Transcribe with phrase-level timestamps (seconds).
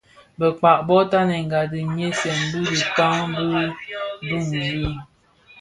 [0.39, 3.49] Bekpag bo tanenga di nhyesen bi dhikpaň bi
[4.27, 4.69] duńzi.